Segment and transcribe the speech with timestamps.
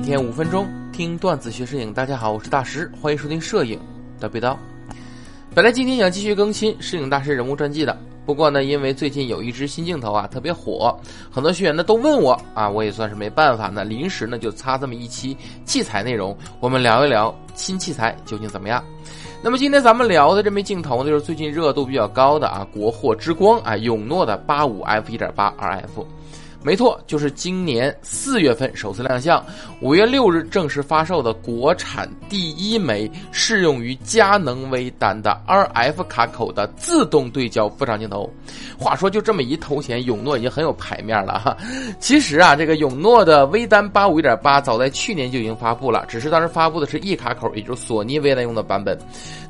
[0.00, 3.78] 每天五分钟听段子学摄影，大家好，我是大师，欢迎收听摄影
[4.18, 4.56] 叨逼叨。
[5.54, 7.94] 本来今天想继续更新摄影大师人物传记的，
[8.24, 10.98] 不过呢，因为最近有一支新镜头啊特别火，
[11.30, 15.36] 很多学员呢都问我啊，我也算是没办法呢，临时呢就插这么一期
[15.66, 18.82] 器材内容，我们聊一聊新器材究竟怎么样。
[19.42, 26.06] 那么今天咱们聊的这枚镜头呢，就是最近热度比较高的啊，国货之光啊，永诺的八五 f 一点八 RF。
[26.62, 29.42] 没错，就是今年四月份首次亮相，
[29.80, 38.30] 五月六日正式发售的国产第一枚适用于佳能微单的 RF 卡口的自动对焦副长镜头。
[38.78, 41.56] 话说就这么一头衔，永诺已经很有牌面了哈。
[41.98, 48.98] 其实啊，这个永诺的微单八五一点八早在去年就已经发布了，只是当时发布的是 E 卡口，也就是索尼微单用的版本。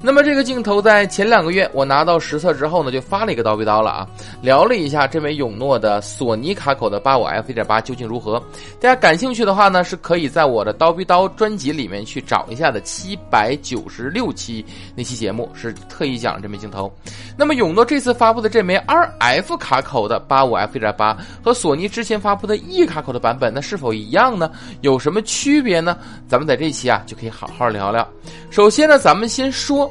[0.00, 4.08] 那么这个镜头在前两个月我拿到实测之后呢，就发了一个刀逼刀了啊，
[4.40, 6.99] 聊了一下这枚永诺的索尼卡口的。
[7.00, 8.38] 八五 f 一点八究竟如何？
[8.78, 12.78] 大家感兴趣的话呢，是可以在我的刀逼刀专辑里面去找一下的。
[12.90, 14.64] 七百九十六期
[14.96, 16.92] 那期节目是特意讲了这枚镜头。
[17.36, 24.50] 那么永诺这次发布的这枚 RF 卡口的八五 f 一点八和索尼之前发布的 E 卡口的版本，那是否一样呢？
[24.80, 25.96] 有什么区别呢？
[26.26, 28.06] 咱们在这期啊就可以好好聊聊。
[28.50, 29.90] 首先呢，咱们先说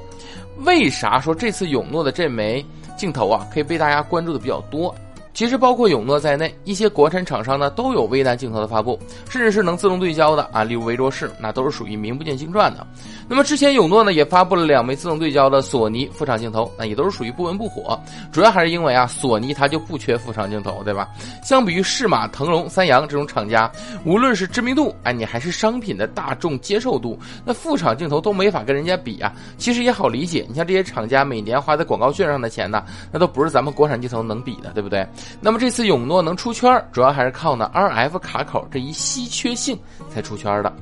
[0.60, 2.64] 为啥说这次永诺的这枚
[2.98, 4.94] 镜头啊可以被大家关注的比较多。
[5.40, 12.86] 其实包括永诺在内，一些国产厂商呢都有微单镜头的发布，甚至是能自动对焦的啊，例如维卓仕，那都是属于名不见经传的。
[13.26, 17.98] 那么之前永诺呢也发布了两枚自动对焦的索尼副厂镜头，那也都是属于不温不火，
[18.34, 21.08] 主要还是因为啊索尼它就不缺副厂镜头，对吧？
[21.42, 23.72] 相比于适马、腾龙、三洋这种厂家，
[24.04, 29.32] 无论是知名度，哎，你还是商品的大众接受度，那副厂镜头都没法跟人家比啊。
[29.58, 35.08] 其实也好理解，你像这些厂家每年花在广告券上的钱呢，那都不是咱们国产镜头能比的，对不对？
[35.42, 39.78] 那么这次永诺能出圈，主要还是靠呢 RF 卡口这一稀缺性
[40.10, 40.74] 才出圈的。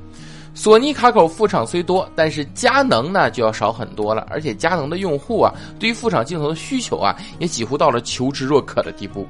[0.54, 4.26] 索尼卡口副厂虽多，但是佳能呢就要少很多了。
[4.28, 9.28] 而且佳能的用户啊，对于副厂镜头的需求啊，也几乎到了求之若渴的地步。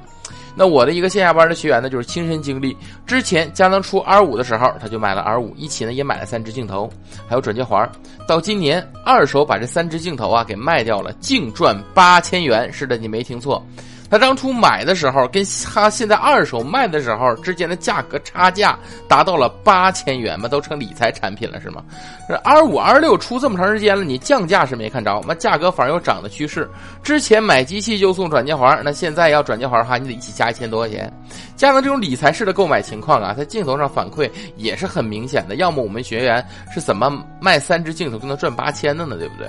[0.56, 2.74] 那我的一个线下班的学员呢，就是亲身经历，
[3.06, 6.90] 之前佳能出 R 五的时候，他就买了 R 五，一起呢也买了三支镜头，
[7.28, 7.86] 还有转接环。
[8.26, 12.72] 到今年二手把这三支镜头啊给卖掉了，净赚八千元。
[12.72, 13.62] 是的，你没听错。
[14.10, 21.82] 他当初买的时候，跟他现在二手卖的时候之间的价格差价达到了八千元嘛，都成理财产品了是吗？
[22.28, 26.68] 这 R 五 R 六出这么长时间了，你降价是没看着，那价格反而有涨的趋势。
[27.02, 31.12] 之前买机器就送转接环，那现在要转接环的话，你得一起加一千多块钱。
[31.56, 35.56] 佳能这种理财式的购买情况啊，在镜头上反馈也是很明显的。
[35.56, 37.10] 要么我们学员是怎么
[37.40, 39.16] 卖三支镜头就能赚八千的呢？
[39.16, 39.48] 对不对？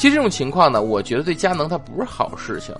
[0.00, 2.74] 其实这种情况呢，我觉得对佳能它不是好事情。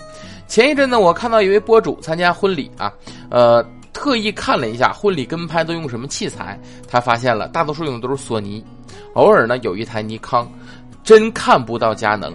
[0.48, 2.90] 前一阵呢，我看到一位博主参加婚礼啊，
[3.30, 6.58] 呃，特意看了一下婚礼跟拍都用什么器材，
[6.88, 8.64] 他发现了大多数用的都是索尼，
[9.12, 10.50] 偶尔呢有一台尼康，
[11.04, 12.34] 真看不到佳能。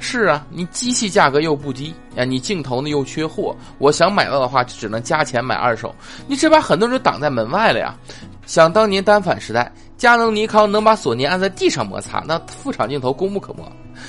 [0.00, 5.94] 是啊，你机器价格又不低啊，你镜头呢又缺货，我想买到的话，只能加钱买二手，
[6.26, 7.94] 你这把很多人挡在门外了呀。
[8.44, 13.62] 想当年单反时代，佳能、尼康能把索尼按在地上摩擦，那副厂镜头功不可没。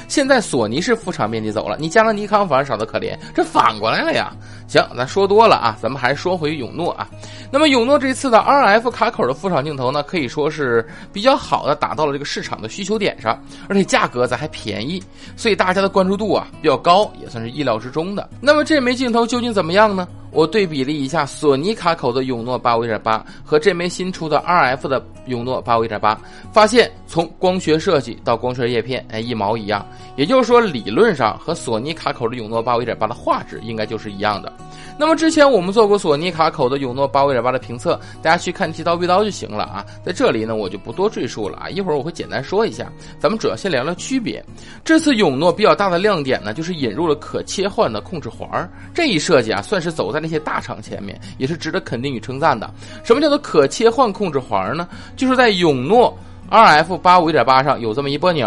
[0.10, 4.34] 现在索尼是副厂面积走了，你佳能、尼康反而少得可怜，这反过来了呀。
[4.68, 7.08] 行，咱说多了啊，咱们还是说回永诺啊。
[7.50, 15.02] 那么永诺这次的 RF 卡口的副厂镜头呢，可以说是比较好的打到了这个市场的需求点上，而且价格咱还便宜，
[15.38, 18.30] 所以大家的关注度啊比较高，也算是意料之中的。
[18.42, 20.06] 那么这枚镜头究竟怎么样呢？
[20.32, 26.20] 我对比了一下索尼卡口的永诺八五一点八和这枚新出的 RF 的永诺八五一点八，
[26.52, 29.86] 发现从光学设计到光学叶片，哎，一毛一样。
[30.16, 34.52] 也就是说，理论上和索尼卡口的永诺八五一点八的画质应该就是一样的。
[35.00, 39.86] 那么之前我们做过索尼卡口的永诺八五一点八的评测，大家去看剃刀逼刀就行了啊。
[40.04, 41.70] 在这里呢，我就不多赘述了啊。
[41.70, 44.44] 一会儿我会简单说一下，咱们主要先聊聊区别。
[44.84, 52.70] 这次永诺比较大的亮点呢，就是引入了可切换的控制环儿这一设计啊，算是走在了那些大厂前面，也是值得肯定与称赞的。
[53.02, 54.86] 什么叫做可切换控制环儿呢？
[55.16, 56.14] 就是在永诺
[56.52, 58.46] RF 八五一点八上有这么一波钮，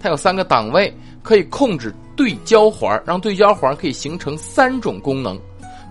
[0.00, 0.90] 它有三个档位，
[1.22, 5.38] 可以控制对焦环，让对焦环可以形成三种功能。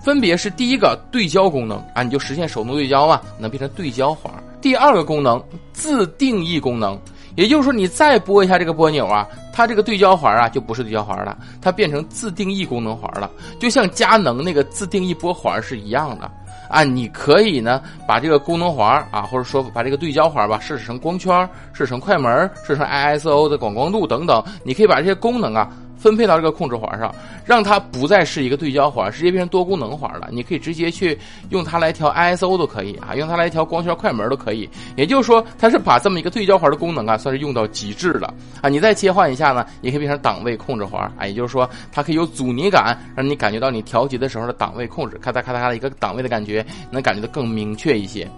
[0.04, 4.34] 分别是第一个对焦功能啊，你就实现手动对焦嘛，能变成对焦环。
[4.60, 5.42] 第二个功能
[5.72, 7.00] 自定义功能，
[7.36, 9.28] 也就是说你再拨一下这个拨钮啊，
[9.58, 13.28] 它这个对焦环啊就不是对焦环了，它变成自定义功能环了，
[13.60, 16.30] 就像佳能那个自定义拨环是一样的
[16.70, 16.84] 啊。
[16.84, 21.36] 你可以呢把这个功能环啊，或者说把这个对焦环吧设置成光圈，
[21.74, 25.68] 设置成快门，设置成 ISO 的广光度等等，你可以把这些功能啊。
[25.98, 27.14] 分配到这个控制环上，
[27.46, 30.30] 让它不再是一个对焦环，直接变成多功能环了。
[30.32, 31.18] 你可以直接去
[31.50, 34.70] 用它来调 ISO 都可以啊，用它来调光圈、快门都可以。
[34.96, 38.70] 也就是说，它是把这么一个对焦环的功能啊，算是用到极致了啊。
[38.70, 48.30] 你再切换一下呢，也可以变成档位控制环啊，也就是说，它可以有阻尼感，让你感觉到你调节的时候的档位控制，咔嗒咔嗒咔的一个档位的感觉，能感觉到更明确一些。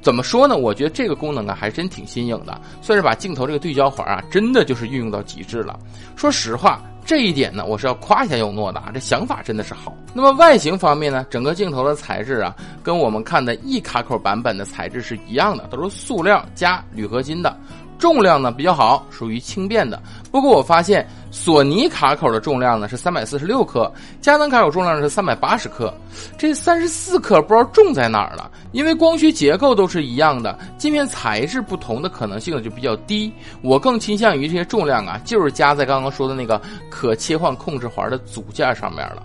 [0.00, 0.56] 怎么说呢？
[0.56, 5.78] 我觉得这个功能啊，还真挺新颖的，算是把镜头这个对焦环啊，真的就是运用到极致了。
[6.16, 9.94] 说实话，这一点呢，我是要夸一下永诺的啊，这想法真的是好。
[10.14, 17.56] 那么外形方面呢，整个镜头的材质啊，跟我们看的 E 卡口版本的材质是一样的，都是塑料加铝合金的。
[18.02, 20.02] 重量呢比较好，属于轻便的。
[20.32, 25.94] 不过我发现索尼卡口的重量呢是三百四十六克，佳能卡口重量是三百八十克，
[26.36, 28.50] 这三十四克不知道重在哪儿了。
[28.72, 33.32] 因为光学结构都是一样的，镜片材质不同的可能性就比较低。
[33.62, 36.60] 我更倾向于这些重量啊，就是加在刚刚说的那个
[36.90, 39.22] 可切换控制环的组件上面了。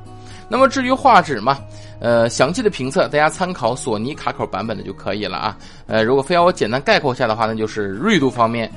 [0.49, 1.57] 那么至于画质嘛，
[1.99, 5.57] 呃，详细的评测大家参考索尼卡口版本的就可以了啊。
[5.87, 8.71] 呃，如果非要我简单概括下的话，那就是锐度方面，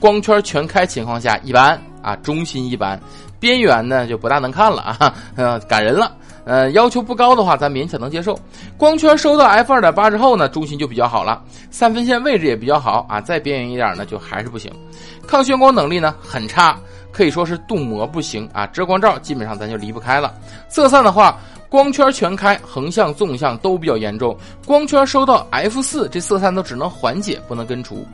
[0.00, 3.00] 光圈全开情况下一般啊，中心一般，
[3.38, 6.16] 边缘呢就不大能看了啊， 呃，感人了。
[6.44, 8.38] 呃，要求不高的话，咱勉强能接受。
[8.76, 13.20] 光圈收到 f 二点八之后呢，中心就比较好了，三分线位置也比较好啊。
[13.20, 14.70] 再边缘一点呢，就还是不行。
[15.26, 16.78] 抗眩光能力呢很差。
[17.12, 20.32] 可以说是镀膜不行啊，遮光罩基本上咱就离不开了。
[20.66, 24.34] 色散的话，光圈全开，横向、纵向都比较严重。
[24.64, 28.06] 光圈收到 f 四，这色散都只能缓解，不能根除。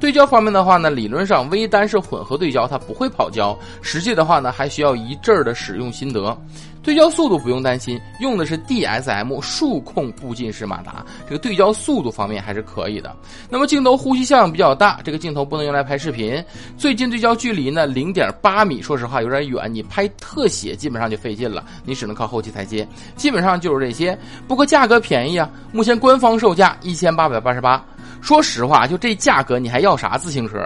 [0.00, 3.56] 对焦方面的话呢，理论上微单是混合对焦，它不会跑焦。
[3.80, 6.36] 实际的话呢，还需要一阵儿的使用心得。
[6.82, 13.16] 对焦速度不用担心，用的是 DSM 数控步进式马达，这个对焦速度方面还是可以的。
[13.48, 16.44] 那么镜头呼吸效应比较大，这个镜头不能用来拍视频。
[16.76, 22.86] 最近对焦距离呢，零点八米，说实话有点远，你拍特写基本上就费劲了，你只能靠后期裁接。
[23.16, 27.82] 基本上就是这些，不过价格便宜啊，目前官方售价一千八百八十八。
[28.24, 30.58] 说实话，就这价格，你还要啥自行车？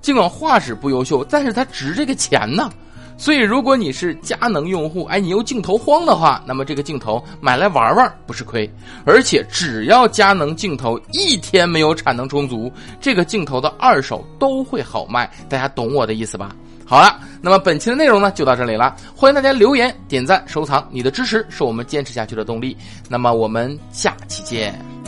[0.00, 2.70] 尽管画质不优秀，但是它值这个钱呢。
[3.18, 8.70] 所以，如果你是佳能用户，哎，你又镜头荒的话，那么这个镜头买来玩玩不是亏。
[9.04, 15.28] 而且，只要佳能镜头一天没有产能充足，这个镜头的二手都会好卖。
[15.48, 16.54] 大家懂我的意思吧？
[16.86, 18.94] 好了，那么本期的内容呢就到这里了。
[19.16, 22.76] 欢迎大家留言、点赞、收藏，你的支持是我们坚持下去的动力。
[23.08, 24.99] 那么我们下期见。